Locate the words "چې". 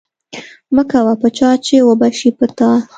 1.65-1.75